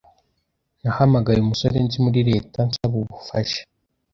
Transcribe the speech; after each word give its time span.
Nahamagaye 0.81 1.39
umusore 1.41 1.77
nzi 1.85 1.97
muri 2.05 2.19
leta 2.29 2.57
nsaba 2.67 2.95
ubufasha. 3.01 3.61